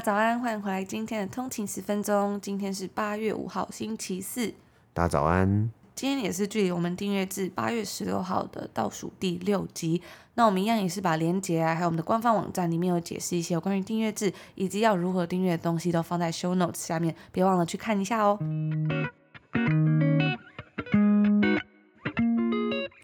[0.00, 2.40] 家早安，欢迎回来今天的通勤十分钟。
[2.40, 4.54] 今天是八月五号，星期四。
[4.94, 5.70] 大家早安。
[5.94, 10.00] 今天也是距离我们订阅至八月十六号的倒数第六集。
[10.36, 18.38] 那我们一样也是把连接啊，还有我们的官方网站里面有解释一些有关于订阅制以及要如何订阅的东西，都放在 show notes 下面，别忘了去看一下哦。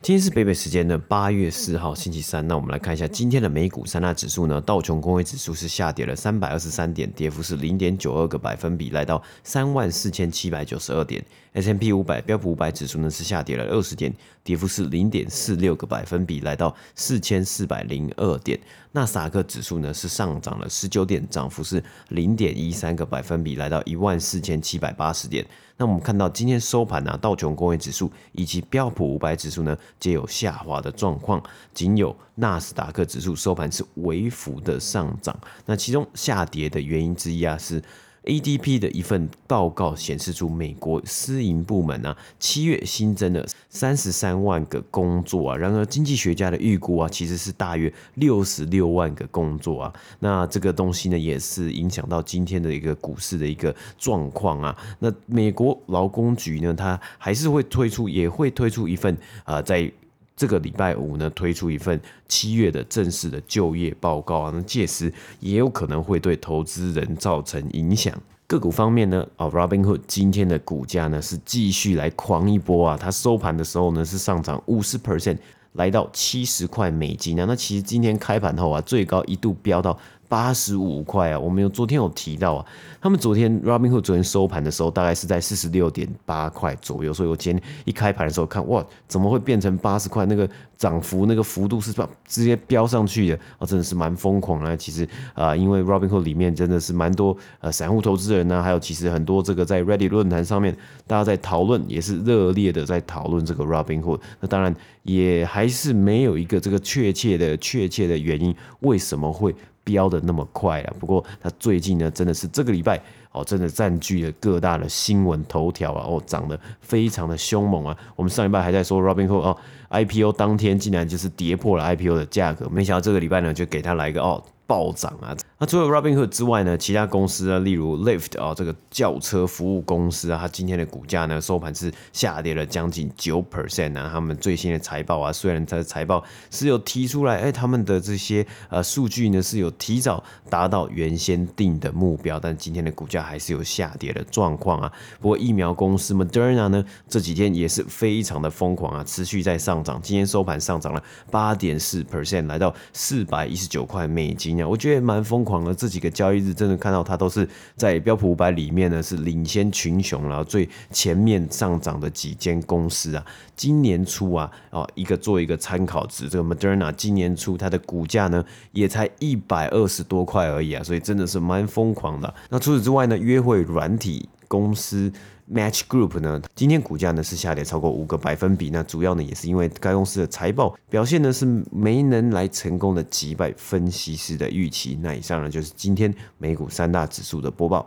[0.07, 4.61] 今天是北北时间的八月四号星期三，那我们来看一下今天的美股三大指数呢。
[4.61, 11.25] 道琼工业指数是下跌了三百二十三点，跌幅是零点九二个百分比，来到三万四千七百九十二点。
[11.55, 18.57] S&P 五百标普五百指数呢是下跌了二十点，跌幅是零点四六个百分比，来到四千四百零二点。
[18.93, 25.45] 纳斯达克指数呢是上涨了十九点，涨幅是零点一三个百分比，来到一万四千七百八十点。
[25.77, 31.43] 那我们看到今天收盘呢、啊，道琼工业指数以及标普五百指数呢，皆有下滑的状况，
[31.75, 35.39] 仅有纳斯达克指数收盘是微幅的上涨。
[35.65, 37.83] 那其中下跌的原因之一啊是。
[38.27, 45.57] ADP 的一份报告显示出，美国私营部门啊，七月新增了三十三万个工作啊。
[45.57, 49.95] 然而，经济学家的预估啊，其实是大约六十六万个工作啊。
[50.19, 54.77] 那这个东西呢，也是影响到今天的一个股市的一个状况啊。
[54.99, 59.91] 那美国劳工局呢，它还是会推出，也会推出一份啊、在。
[60.37, 61.99] 这个礼拜五呢，推出一份
[62.29, 68.15] 七月的正式的就业报告啊，那届时也有可能会对投资人造成影响。
[68.47, 75.39] 个股方面呢，啊，Robinhood 今天的股价呢是继续来狂一波啊，它收盘的时候呢是上涨五十 percent，
[75.73, 77.47] 来到七十块美金啊。
[77.49, 79.99] 那其实今天开盘后啊，最高一度飙到。
[80.29, 82.67] 八十五块啊，我们有昨天有提到啊，
[83.01, 90.27] 他们昨天 Robinhood 昨天收盘的时候大概是在四十六点八块左右，所以我今天一开盘的时候看，哇，怎么会变成八十块？
[90.27, 91.93] 那个涨幅那个幅度是
[92.27, 94.75] 直接飙上去的啊，真的是蛮疯狂啊。
[94.75, 100.77] 其实啊、因为 Robinhood 里面真的是蛮多呃散户投资人呢、还有其实很多这个在 Reddit 论坛上面
[101.07, 104.21] 大家在讨论，也是热烈的在讨论这个 Robinhood。
[104.41, 109.55] 那当然也还是没有一个这个确切的确切的原因，为什么会？
[109.87, 110.93] 飙的那么快啊！
[110.99, 117.97] 不过它最近呢，真的是这个礼拜哦，真的占据了各大的新闻头条啊，哦，涨得非常的凶猛啊！
[118.17, 119.57] 我们上礼拜还在说 Robinhood 哦
[119.91, 124.43] ，IPO 当天竟然就是跌破了 IPO 的价格，没想到这个礼拜呢，就给它来个哦。
[124.67, 125.37] 暴涨啊！
[125.59, 134.11] 那除了 Robinhood 之外呢，其他公司啊，例如 Lyft 啊，这个轿车服务公司啊，它今天的股价呢，收盘是下跌了将近九 percent 啊。
[134.13, 144.93] 他们最新的财报啊，虽然它的财报是有提出来，哎，他们的这些呃数据呢是有提早达到原先定的目标，但今天的股价还是有下跌的状况啊。
[145.21, 151.01] 不过疫苗公司 Moderna 呢，这几天也是非常的疯狂啊，持续在上涨，今天收盘上涨了
[151.31, 154.56] 八点四 percent，来到四百一十九块美金。
[154.65, 163.27] 我觉得蛮疯狂的，这几个交易日真的看到它都是在标普五百里面呢，是领先群雄，然后最前面上涨的几间公司啊。
[163.57, 172.33] 今年初啊，哦，一个做一个参考值，这个 Moderna 今年初它的股价呢也才一百二十多块而已啊，所以真的是蛮疯狂的。
[172.51, 175.13] 那除此之外呢，约会软体公司。
[175.49, 184.99] Match Group 呢，今天股价呢是下跌超过五个百分比，那主要呢也是因为该公司的财报表现呢是没能来成功的击败分析师的预期。
[185.01, 187.87] 那以上呢就是今天美股三大指数的播报。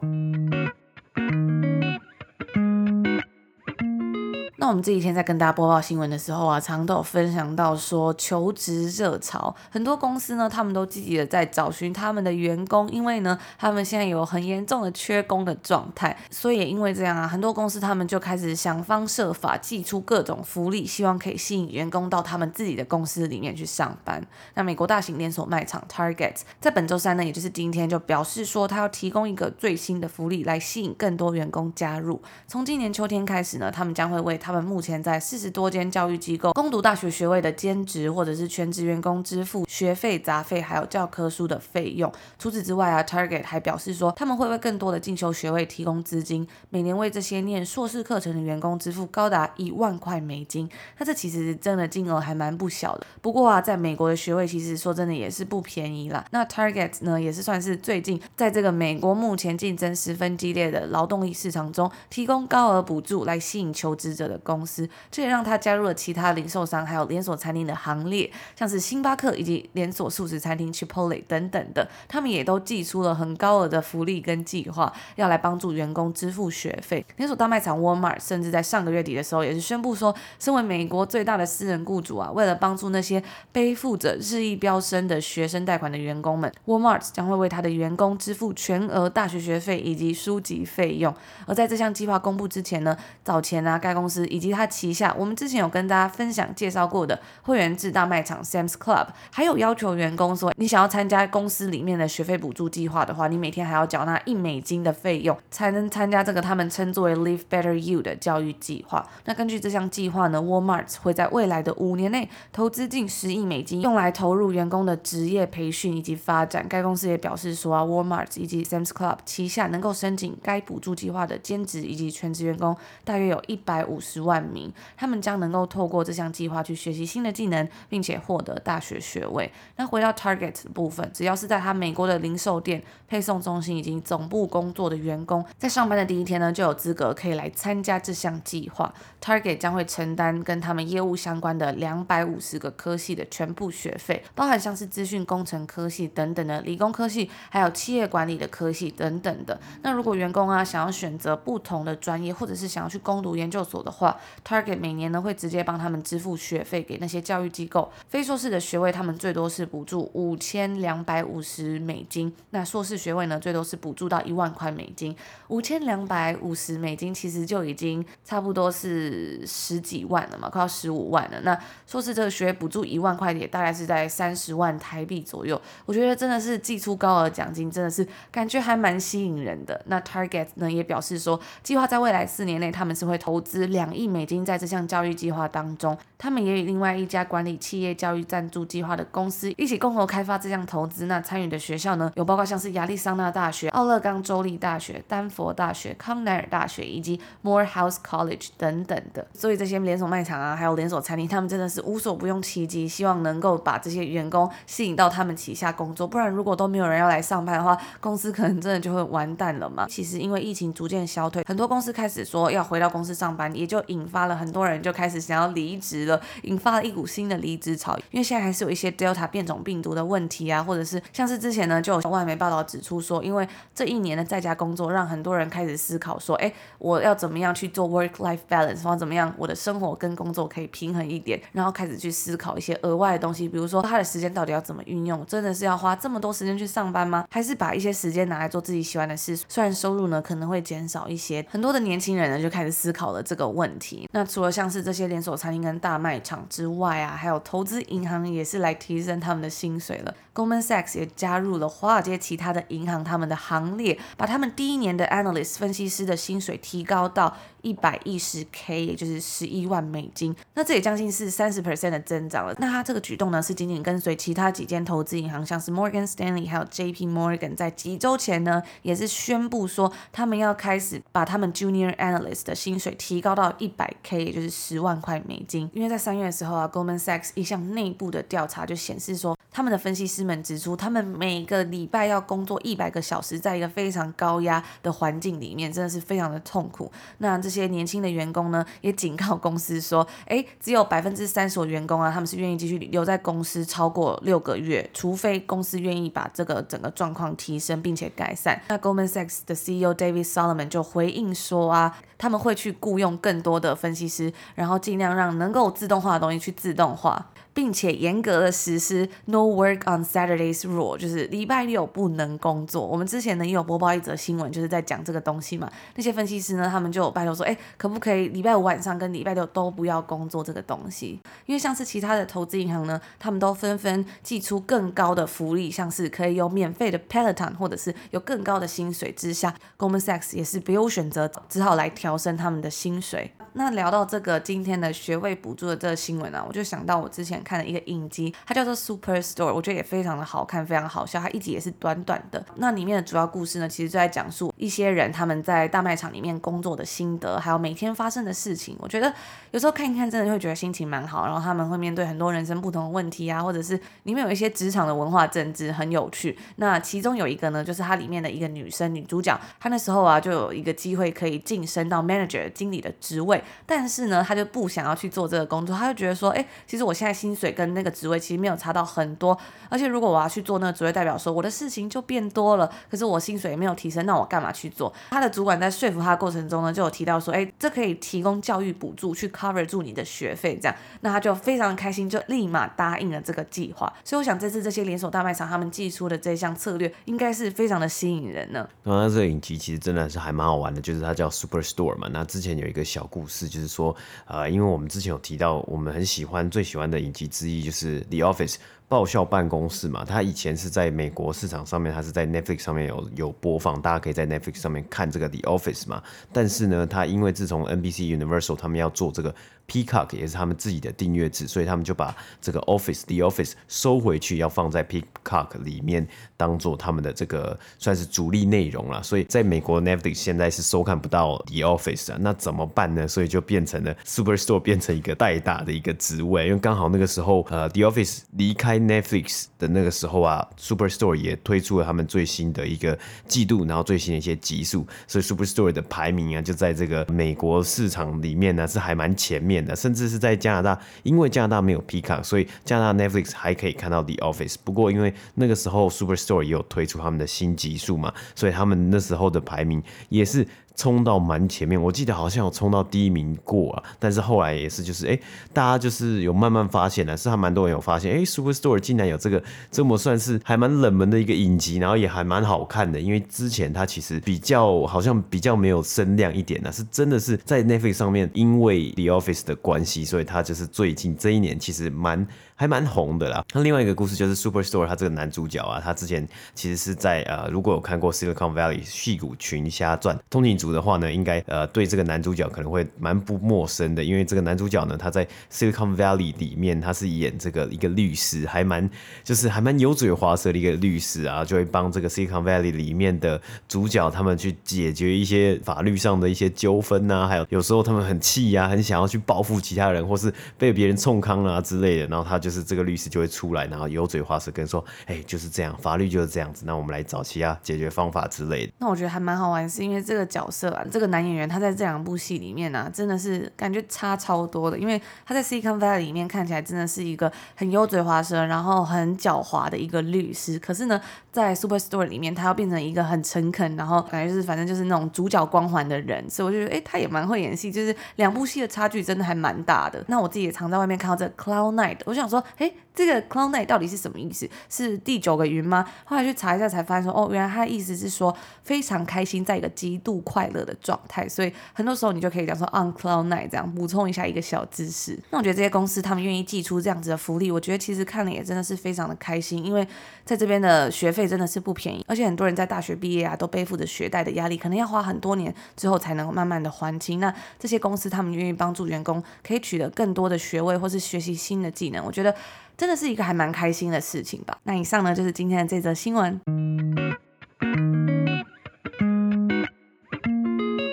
[4.60, 24.22] 那我们这几天在跟大家播报新闻的时候啊，常常都有分享到说求职热潮，很多公司呢，他们都积极的在找寻他们的员工，因为呢，他们现在有很严重的缺工的状态，所以也因为这样啊，很多公司他们就开始想方设法寄出各种福利，希望可以吸引员工到他们自己的公司里面去上班。
[24.56, 32.22] 那美国大型连锁卖场 Target 在本周三呢，也就是今天就表示说，他要提供一个最新的福利来吸引更多员工加入。
[32.46, 42.12] 从今年秋天开始呢，他们将会为他们们目前在四十多间教育机构攻读大学学位的兼职或者是全职员工支付学费、杂费还有教科书的费用。
[42.38, 50.70] 除此之外啊，Target 还表示说，他们会为更多的进修学位提供资金，每年为这些念硕士课程的员工支付高达一万块美金。
[50.98, 53.06] 那这其实真的金额还蛮不小的。
[53.22, 56.26] 不过啊，在美国的学位其实说真的也是不便宜啦。
[56.32, 64.90] 那 Target 呢，也是算是最近在这个美国目前竞争十分激烈的劳动力市场中，提供高额补助来吸引求职者的公司。
[65.12, 77.06] 这也让他加入了其他零售商还有连锁餐厅的行列，像是星巴克以及连锁素食餐厅 Chipotle 等等的，他们也都寄出了很高额的福利跟计划，要来帮助员工支付学费。
[77.18, 83.22] 连锁大卖场 Walmart 甚至在上个月底的时候，也是宣布说，身为美国最大的私人雇主啊，为了帮助那些
[83.52, 91.14] 背负着日益飙升的学生贷款的员工们，Walmart 将会为他的员工支付全额大学学费以及书籍费用。
[91.46, 109.08] 而在这项计划公布之前呢，早前啊，该公司以及他旗下，我们之前有跟大家分享介绍过的会员制大卖场 Sam's Club，还有要求员工说，你想要参加公司里面的学费补助计划的话，你每天还要缴纳一美金的费用，才能参加这个他们称作为 Live Better You 的教育计划。
[109.26, 116.66] 那根据这项计划呢，Walmart 会在未来的五年内投资近十亿美金，用来投入员工的职业培训以及发展。
[116.70, 129.52] 该公司也表示说啊，Walmart 以及 Sam's Club 旗下能够申请该补助计划的兼职以及全职员工大约有一百五十万名，他们将能够透过这项计划去学习新的技能，并且获得大学学位。
[129.78, 138.94] 那回到 Target 的部分，只要是在他美国的零售店、配送中心以及总部工作的员工，在上班的第一天呢，就有资格可以来参加这项计划。
[139.22, 149.60] Target 将会承担跟他们业务相关的两百五十个科系的全部学费，包含像是资讯工程科系等等的理工科系，还有企业管理的科系等等的。
[149.82, 157.92] 那如果员工啊想要选择不同的专业，或者是想要去攻读研究所的话，Target 每年呢会直接帮他们支付学费给那些教育机构。
[158.08, 162.34] 非硕士的学位，他们最多是补助五千两百五十美金。
[162.50, 165.16] 那硕士学位呢，最多是补助到一万块美金。
[165.50, 171.42] 五千两百五十美金其实就已经差不多是十几万了嘛，快要十五万了。
[171.42, 175.62] 那硕士这个学位补助一万块，也大概是在三十万台币左右。
[175.86, 179.80] 我觉得真的是寄出高额奖金，真的是感觉还蛮吸引人的。
[179.88, 185.98] 那 Target 呢也表示说，计划在未来四年内，他们是会投资两亿美金在这项教育计划当中。
[186.18, 191.06] 他们也与另外一家管理企业教育赞助计划的公司一起共同开发这项投资。
[191.06, 199.26] 那参与的学校呢，有包括像是亚利桑那大学、奥勒冈州立大学、丹佛大学、康奈尔大学以及 Morehouse College 等等的。
[199.34, 206.06] 所以这些连锁卖场啊，还有连锁餐厅，他们真的是无所不用其极，希望能够把这些员工吸引到他们旗下工作。
[206.06, 209.86] 不然如果都没有人要来上班的话，公司可能真的就会完蛋了嘛。
[209.88, 216.20] 其实因为疫情逐渐消退，很多公司开始说要回到公司上班，也就引发了很多人就开始想要离职了。
[216.44, 237.26] 引发了一股新的离职潮，因为现在还是有一些 Delta 变种病毒的问题啊，或者是像是之前呢，就有外媒报道指出说，因为这一年的在家工作，让很多人开始思考说，哎，我要怎么样去做 work-life balance，或怎么样我的生活跟工作可以平衡一点，然后开始去思考一些额外的东西，比如说他的时间到底要怎么运用，真的是要花这么多时间去上班吗？
[237.30, 239.36] 还是把一些时间拿来做自己喜欢的事？
[239.48, 244.10] 虽然收入呢可能会减少一些，很多的年轻人呢就开始思考了这个问题问题。
[244.12, 250.14] 那除了像是这些连锁餐厅跟大卖场之外啊，还有投资银行也是来提升他们的薪水了。
[250.34, 260.34] Goldman Sachs 也加入了华尔街其他的银行他们的行列，把他们第一年的 analyst 分析师的薪水提高到一百一十 K，也就是十一万美金。
[260.54, 262.56] 那这也将近是三十 percent 的增长了。
[262.58, 275.70] 那他这个举动呢，是仅仅跟随其他几间投资银行，像是 Morgan Stanley 还有 JP Morgan，在几周前呢，也是宣布说他们要开始把他们 junior analyst 的薪水提高到一百 K，也就是十万块美金。
[275.74, 286.92] 因为在三月的时候啊，Goldman Sachs 一项内部的调查就显示说，他们的分析师们指出，他们每个礼拜要工作一百个小时，在一个非常高压的环境里面，真的是非常的痛苦。
[287.20, 298.62] 那这些年轻的员工呢，也警告公司说，诶，只有百分之三十的员工啊，他们是愿意继续留在公司超过六个月，除非公司愿意把这个整个状况提升并且改善。
[298.68, 307.26] 那 Goldman Sachs 的 CEO David Solomon 就回应说啊，他们会去雇佣更多多的分析师，然后尽量让能够自动化的东西去自动化。
[307.60, 312.88] 并且严格的实施 No Work on Saturdays Rule，就是礼拜六不能工作。
[312.88, 315.70] 我们之前呢也有播报一则新闻，就是在讲这个东西嘛。
[315.96, 321.20] 那些分析师呢，他们就拜托说，哎，可不可以礼拜五晚上跟礼拜六都不要工作这个东西？
[321.48, 333.34] 因为像是其他的投资银行呢，他们都纷纷祭出更高的福利，像是可以有免费的 Peloton，或者是有更高的薪水之下，Goldman Sachs 也是别无选择，只好来调升他们的薪水。
[333.54, 341.20] 那聊到这个今天的学位补助的这个新闻啊，我就想到我之前看的一个影集，它叫做 Superstore，我觉得也非常的好看，非常好笑。
[341.20, 342.46] 它一集也是短短的。
[342.58, 348.76] 那里面的主要故事呢，其实就在讲述一些人他们在大卖场里面工作的心得，还有每天发生的事情。
[348.80, 349.12] 我觉得
[349.50, 351.26] 有时候看一看，真的会觉得心情蛮好。
[351.26, 356.38] 然后他们会面对很多人生不同的问题啊，或者是里面有一些职场的文化政治很有趣。
[356.58, 363.44] 那其中有一个呢，就是它里面的一个女生女主角，她那时候啊就有一个机会可以晋升到 manager 经理的职位。
[363.66, 369.38] 但是呢，他就不想要去做这个工作，他就觉得说，哎，其实我现在薪水跟那个职位其实没有差到很多，
[369.70, 374.94] 而且如果我要去做那个职位，代表说我的事情就变多了，可是我薪水也没有提升，那我干嘛去做？
[375.12, 383.92] 他的主管在说服他的过程中呢，就有提到说，哎，这可以提供教育补助去 cover 住你的学费，这样，那他就非常开心，就立马答应了这个计划。
[384.04, 388.68] 所以我想这次这些连锁大卖场他们寄出的这项策略，应该是非常的吸引人呢。
[388.84, 392.10] 那这个影集其实真的是还蛮好玩的，就是它叫 Superstore 嘛。
[392.12, 393.70] 那之前有一个小故事，就是。
[393.70, 398.54] 说，呃，因为我们之前有提到，我们很喜欢、最喜欢的影集之一就是《The Office》
[398.90, 400.04] 爆笑办公室嘛。
[400.04, 406.04] 它以前是在美国市场上面，它是在 Netflix 上面有有播放，大家可以在 Netflix 上面看这个《The Office》嘛。
[406.34, 409.34] 但是呢，它因为自从 NBC Universal 他们要做这个。
[409.70, 419.04] Peacock 也是他们自己的订阅制，所以他们就把这个 Office The Office 收回去，要放在 Peacock 里面当做他们的这个算是主力内容了。
[419.04, 423.08] 所以在美国 Netflix 现在是收看不到 The Office 啊，那怎么办呢？
[423.08, 439.76] 所以就变成了 Superstore 变成一个代打的一个职位，因为刚好那个时候呃 The Office 离开 Netflix 的那个时候啊，Superstore 也推出了他们最新的一个季度，然后最新的一些集数，所以 Superstore 的排名啊就在这个美国市场里面呢是还蛮前面的。
[439.76, 444.56] 甚至是在加拿大，因为加拿大没有 PICA，所以加拿大 Netflix 还可以看到 The Office。
[444.64, 450.48] 不过因为那个时候 Superstore 也有推出他们的新集数嘛，所以他们那时候的排名也是。
[450.80, 455.20] 冲到蛮前面，我记得好像有冲到第一名过啊，但是后来也是就是哎、
[455.52, 472.26] 大家就是有慢慢发现了，是还蛮多人有发现，哎、，Superstore 竟然有这个这么算是还蛮冷门的一个影集，然后也还蛮好看的，因为之前它其实比较好像比较没有声量一点呢，是真的是在 Netflix 上面，因为 The Office 的关系，所以它就是最近这一年其实蛮。
[472.60, 473.42] 还蛮红的啦。
[473.54, 488.90] 那另外一个故事就是 Superstore，他这个男主角啊，他之前其实是在呃，如果有看过 Silicon Valley 戏骨群侠传通勤族的话呢，应该呃对这个男主角可能会蛮不陌生的，因为这个男主角呢，他在 Silicon Valley 里面他是演这个一个律师，还蛮
[489.24, 502.49] 就是还蛮油嘴滑舌的一个律师啊，就会帮这个 Silicon Valley 里面的主角他们去解决一些法律上的一些纠纷呐，还有有时候他们很气呀、啊，很想要去报复其他人，或是被别人冲康啊之类的，然后他就。
[502.50, 506.64] 就是这个律师就会出来，然后油嘴滑舌跟说：“哎、就是这样，法律就是这样子。
[506.66, 514.80] 那我们来找其他解决方法之类的。”那我觉得还蛮好玩，是因为这个角色啊，这个男演员他在这两部戏里面呢、啊，真的是感觉差超多的。
[514.80, 520.58] 因为他在《Silicon Valley》里面看起来真的是一个很油嘴滑舌，然后很狡猾的一个律师。
[520.58, 521.00] 可是呢，
[521.32, 526.28] 在《Superstore》里面，他要变成一个很诚恳，然后感觉就是反正就是那种主角光环的人。
[526.28, 527.72] 所以我就觉得，哎、他也蛮会演戏。
[527.72, 530.04] 就是两部戏的差距真的还蛮大的。
[530.08, 532.74] 那我自己也常在外面看到这个 Cloud Nine，我想说，哎、欸。
[532.96, 534.50] 这个 Cloud Nine 到底是什么意思？
[534.68, 535.86] 是第九个云吗？
[536.04, 541.30] 后来去查一下才发现说，哦，原来它的意思是说非常开心，在一个极度快乐的状态。
[541.30, 545.18] 所以很多时候你就可以讲说 on Cloud Nine 这样补充一下一个小知识。
[545.30, 549.88] 那我觉得这些公司他们愿意寄出这样子的福利，我觉得其实看了也真的是非常的开心，因为
[550.26, 557.22] 在这边的学费真的是不便宜，而且很多人在大学毕业啊都背负着学贷的压力，可能要花很多年之后才能慢慢的还清。
[557.22, 562.29] 那这些公司他们愿意帮助员工可以取得更多的学位或是学习新的技能，我觉得。
[562.78, 564.58] 真的是一个还蛮开心的事情吧。
[564.64, 566.40] 那以上呢，就是今天的这则新闻。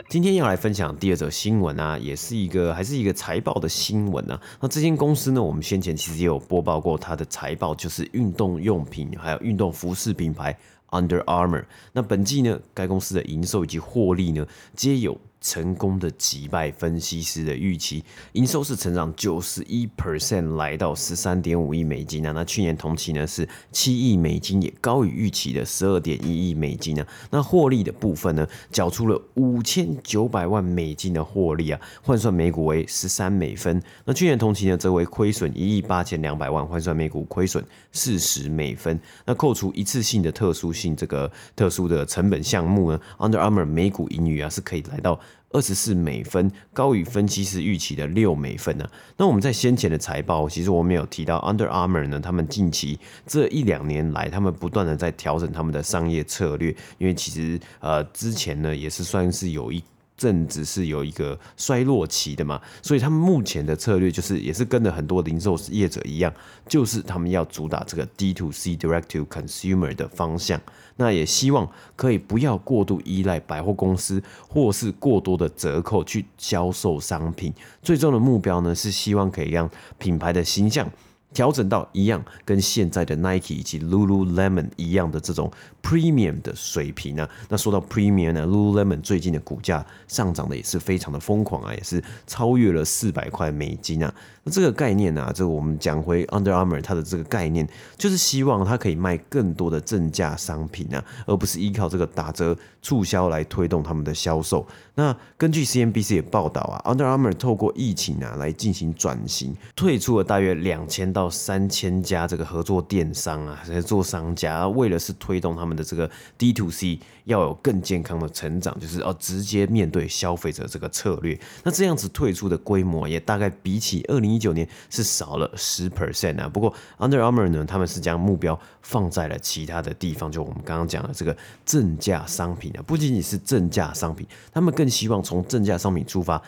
[0.09, 4.41] 今天要来分享第二则新闻啊，也是一个还是一个财报的新闻啊。
[4.61, 10.57] 那这间公司呢，我们先前其实也有播报过它的财报，就是运动用品还有运动服饰品牌
[10.91, 11.65] Under Armour。
[11.93, 18.03] 那本季呢，该公司的营收以及获利呢，皆有成功的击败分析师的预期，
[18.33, 22.33] 营收是成长九十一 percent，来到十三点五亿美金啊。
[22.33, 27.07] 那去年同期呢是七亿美金，也高于预期的十二点一亿美金啊。
[27.31, 33.81] 那获利的部分呢，缴出了五千九百万美金的获利啊，换算每股为十三美分。
[34.05, 38.99] 那去年同期呢则为亏损一亿八千两百万，换算每股亏损四十美分。
[39.25, 45.21] 那扣除一次性的特殊性这个特殊的成本项目呢，Under Armour 每股盈余啊是可以来到。
[45.51, 48.91] 二十四美分，高于分析师预期的六美分呢、啊。
[49.17, 59.83] 那我们在先前的财报，其实我们有提到 Under Armour 呢，他们近期这一两年来，他们不断的在调整他们的商业策略，因为其实呃之前呢也是算是有一。
[60.17, 66.33] 正值是有一个衰落期的嘛，所以他们目前的策略就是，也是跟着很多零售业者一样，
[66.67, 70.59] 就是他们要主打这个 D to C Direct to Consumer 的方向。
[70.97, 77.53] 那也希望可以不要过度依赖百货公司或是过多的折扣去销售商品。
[77.83, 80.91] 最终的目标呢，是希望可以让品牌的形象。
[81.33, 85.51] 调整到一样，跟现在的 Nike 以及 Lululemon 一样的这种
[85.83, 87.29] Premium 的水平啊。
[87.51, 94.15] 那说到 Premium 呢，Lululemon 最近的股价上涨的也是非常的疯狂啊，也是超越了四百块美金啊。
[94.51, 104.67] 这个概念啊，这个我们讲回 Under Armour 它的这个概念，就是希望它可以卖更多的正价商品啊，而不是依靠这个打折促销来推动他们的销售。
[104.95, 121.39] 那根据 CNBC 也报道啊，Under Armour 透过疫情啊来进行转型，退出了大约两千到三千家这个合作电商啊，合作商家，为了是推动他们的这个 D to C 要有更健康的成长，就是要直接面对消费者这个策略。
[121.65, 136.41] 那这样子退出的规模也大概比起二零一九年是少了十 percent 啊，不过 Under Armour 呢，他们是将目标放在了其他的地方，就我们刚刚讲的这个正价商品啊，不仅仅是正价商品，他们更希望从正价商品出发。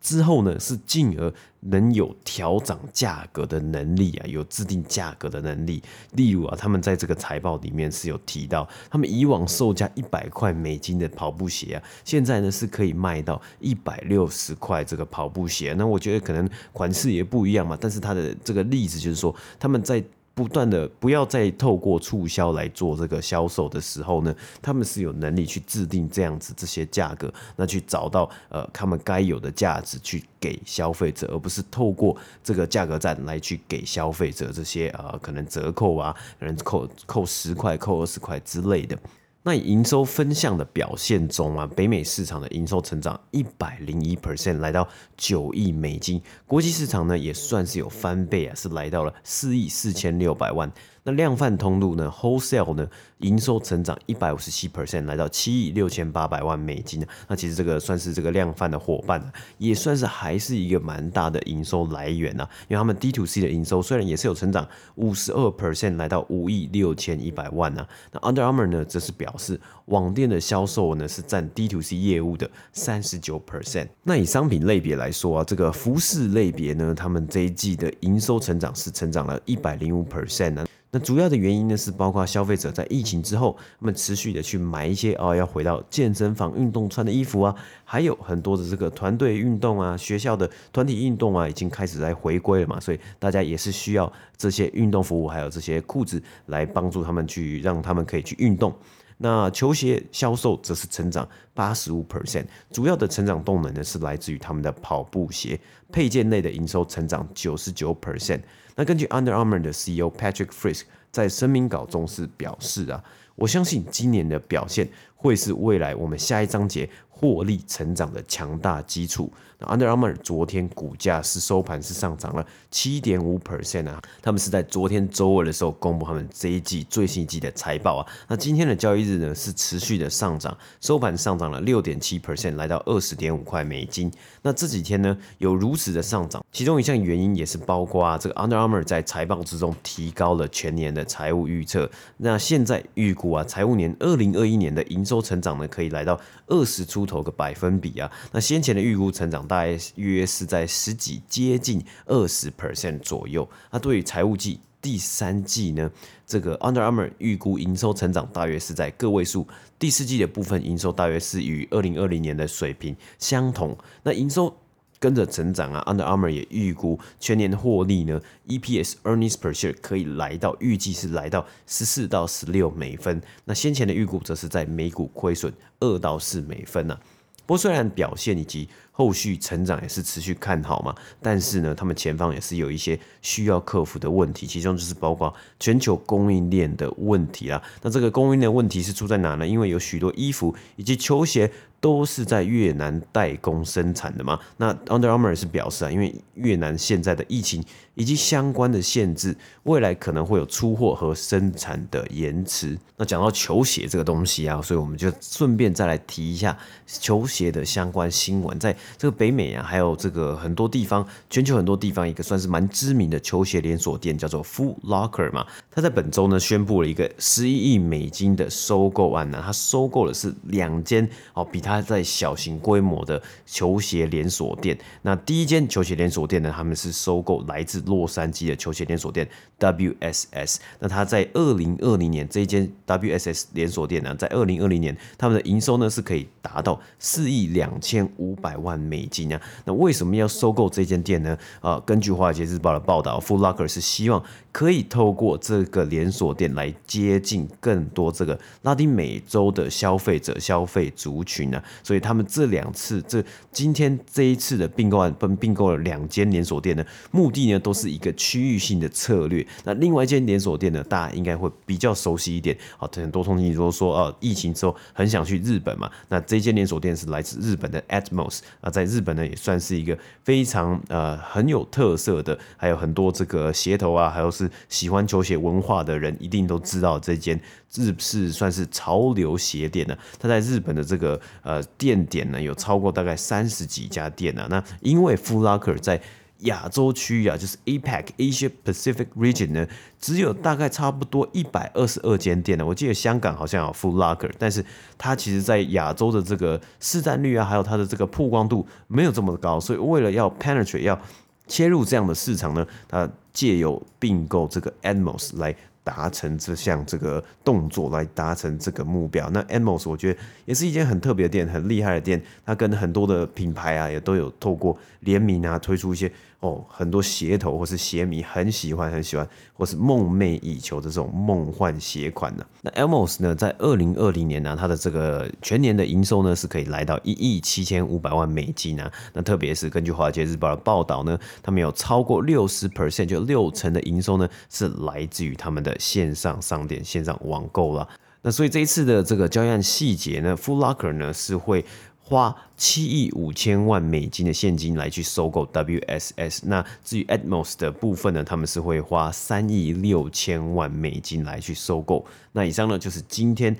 [0.00, 5.82] 之后呢，是进而能有调涨价格的能力啊，有制定价格的能力。
[6.12, 15.74] 例如啊，他们在这个财报里面是有提到，他们以往售价一百块美金的跑步鞋啊，现在呢是可以卖到一百六十块这个跑步鞋。
[15.76, 20.02] 那我觉得可能款式也不一样嘛，但是它的这个例子就是说，他们在。
[20.34, 38.98] 不断的不要再透过促销来做这个销售的时候呢，他们是有能力去制定这样子这些价格，那去找到呃他们该有的价值去给消费者，而不是透过这个价格战来去给消费者这些呃可能折扣啊，可能扣扣十块、扣二十块之类的。
[39.42, 50.70] 那营收分项的表现中啊，北美市场的营收成长一百零一 percent，来到九亿美金；国际市场呢也算是有翻倍啊，是来到了四亿四千六百万。
[51.02, 52.86] 那量贩通路呢，Wholesale 呢，
[53.18, 57.04] 营收成长一百五十七 percent，来到七亿六千八百万美金。
[57.26, 62.46] 那其实这个算是这个量贩的伙伴，也算是还是一个蛮大的营收来源呐。
[62.68, 67.86] 因为他们 D to C 的营收虽然也是有成长五十二 percent，来到五亿六千一百万呐。
[68.12, 73.88] 那 Under Armour 呢，则是表示网店的销售呢是占 D to C 业务的三十九 percent。
[74.02, 80.66] 那以商品类别来说啊，这个服饰类别呢，他们这一季的营收成长是成长了一百零五 percent 呢。
[80.92, 98.74] 那主要的原因呢，是包括消费者在疫情之后，他们持续的去买一些啊，要回到健身房运动穿的衣服啊，还有很多的这个团队运动啊，学校的团体运动啊，已经开始在回归了嘛，所以大家也是需要这些运动服务，还有这些裤子来帮助他们去，让他们可以去运动。
[99.22, 105.60] 那球鞋销售则是成长八十五 percent，主要的成长动能呢，是来自于他们的跑步鞋
[105.92, 108.40] 配件类的营收成长九十九 percent。
[108.74, 113.04] 那根据 Under Armour 的 CEO Patrick Frisk 在声明稿中是表示啊，
[113.34, 116.88] 我相信今年的表现会是未来我们下一章节
[117.20, 119.30] 获利成长的强大基础。
[119.58, 128.06] 那 Under Armour 昨天股价是收盘是上涨了七点五 percent 啊，他们是在昨天周二的时候公布他们这一季最新一季的财报啊。
[128.26, 134.10] 那今天的交易日呢是持续的上涨，收盘上涨了六点七 percent，来到二十点五块美金。
[134.40, 141.90] 那这几天呢有如此的上涨，其中一项原因也是包括啊这个 Under Armour 在财报之中提高了全年的财务预测。
[142.16, 148.08] 那现在预估啊财务年二零二一年的营收成长呢可以来到二十出投个百分比啊。
[148.30, 149.40] 那先前的预估成长。
[149.50, 153.48] 大概约是在十几接近二十 percent 左右。
[153.72, 155.90] 那对于财务季第三季呢，
[156.24, 159.44] 这个 Under Armour 预估营收成长大约是在个位数。
[159.78, 163.76] 第四季的部分营收大约是与二零二零年的水平相同。
[164.04, 164.54] 那营收
[165.00, 173.20] 跟着成长啊，Under Armour 也预估全年获利呢，EPS earnings per share 可以来到预计是来到十四到十六美分。
[173.46, 177.00] 那先前的预估则是在每股亏损二到四美分呢、啊。
[177.46, 178.68] 不过虽然表现以及
[179.00, 187.62] 后续成长也是持续看好嘛，但是呢，他们前方也是有一些需要克服的问题，其中就是包括全球供应链的问题啦。
[187.80, 189.46] 那这个供应链问题是出在哪呢？
[189.46, 194.38] 因为有许多衣服以及球鞋都是在越南代工生产的嘛。
[194.58, 202.78] 那 Under Armour 是表示啊，因为越南现在的疫情以及相关的限制，未来可能会有出货和生产的延迟。
[202.98, 206.54] 那讲到球鞋这个东西啊，所以我们就顺便再来提一下
[206.86, 208.76] 球鞋的相关新闻，在。
[208.96, 224.78] 这个北美啊，还有这个很多地方，全球很多地方，一个算是蛮知名的球鞋连锁店叫做 Foot Locker 嘛，他在本周呢宣布了一个十一亿美金的收购案呢，他收购的是两间哦，比他在小型规模的球鞋连锁店。
[225.02, 230.56] 那第一间球鞋连锁店呢，他们是收购来自洛杉矶的球鞋连锁店 WSS。
[230.78, 238.79] 那他在二零二零年这一间 WSS 连锁店呢，在二零二零年他们的营收呢是可以达到四亿两千五百万。
[238.80, 241.36] 美金啊，那为什么要收购这间店呢？
[241.60, 251.62] 啊、根据《华尔街日报》的报道，Foot Locker 是希望可以透过这个连锁店来接近更多这个拉丁美洲的消费者、消费族群啊。
[251.82, 259.46] 所以他们这两次，这今天这一次的并购案，分并购了两间连锁店呢，目的呢都是一个区域性的策略。
[259.64, 262.56] 那另外一间连锁店呢，大家应该会比较熟悉一点。
[262.76, 265.90] 好，很多通勤都说，哦、呃，疫情之后很想去日本嘛。
[266.08, 268.70] 那这间连锁店是来自日本的 Atmos 啊。
[268.70, 277.40] 在日本呢，也算是一个非常呃很有特色的，还有很多这个鞋头啊，还有是喜欢球鞋文化的人，一定都知道这间
[277.74, 279.96] 日式算是潮流鞋店呢。
[280.18, 284.46] 它在日本的这个呃店点呢，有超过大概三十几家店呢。
[284.50, 286.00] 那因为富拉克尔在
[286.42, 289.66] 亚洲区域啊，就是 APEC Asia Pacific Region 呢，
[289.98, 292.64] 只有大概差不多一百二十二间店呢。
[292.64, 294.64] 我记得香港好像有 Foot Locker，但是
[294.96, 301.00] 它其实在亚洲的这个市占率啊，还有它的这个曝光度没有这么高，所以为了要 penetrate 要
[301.46, 305.54] 切入这样的市场呢，它借由并购这个 Atmos 来。
[305.82, 312.22] 达成这项这个动作来达成这个目标，那 Atmos 我觉得也是一间很特别的店，很厉害的店。
[312.44, 316.12] 它跟很多的品牌啊，也都有透过联名啊，推出一些。
[316.40, 322.42] 哦，很多鞋头或是鞋迷很喜欢很喜欢，或是梦寐以求的这种梦幻鞋款呢。
[322.62, 328.90] 那 Atmos 呢，在二零二零年呢，它的这个全年的营收呢是可以来到一亿七千五百万美金啊。
[329.12, 337.86] 那特别是根据华尔街日报的报道呢，他们有超过六十 percent 就六成的营收呢是来自于他们的线上商店、线上网购了。
[338.22, 341.66] 那所以这一次的这个交易案细节呢，Foot Locker 呢是会。
[342.10, 352.04] 花七亿五千万美金的现金来去收购 WSS，那至于 Atmos 的部分呢，他们是会花三亿六千万美金来去收购。
[352.32, 353.56] 那以上呢就是今天。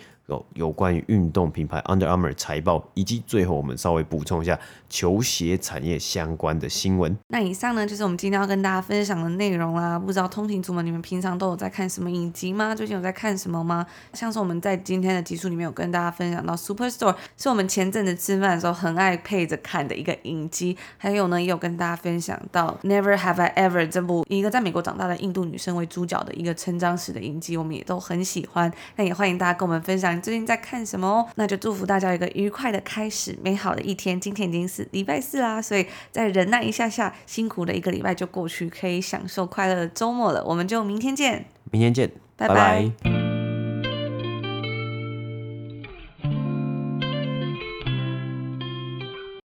[0.54, 7.16] 有关于运动品牌 Under Armour 财报，以及最后我们稍微补充一下球鞋产业相关的新闻。
[7.28, 9.98] 那以上呢就是我们今天要跟大家分享的内容啦。
[9.98, 12.74] 不知道通勤族们，你们平常都有在看什么影集吗？
[12.74, 13.86] 最近有在看什么吗？
[14.12, 20.76] 像是我们在今天的集数里面有跟大家分享到 Superstore，是我们前阵子吃饭的时候很爱配着看的一个影集。
[20.98, 28.72] 还有呢，也有跟大家分享到 Never Have I Ever 这部以一个在美国长大的印度女生为主角的一个成长史的影集，我们也都很喜欢。
[28.96, 30.19] 那也欢迎大家跟我们分享。
[30.20, 31.26] 最近在看什么哦？
[31.36, 34.20] 那就祝福大家有一个愉快的开始，美好的一天。
[34.20, 40.44] 今天已经是礼拜四啦，所以再忍耐一下下，辛苦的一个礼拜就过去，可以享受快乐的周末了。
[40.44, 42.54] 我们就明天见，明天见，拜拜。
[42.54, 43.29] 拜拜。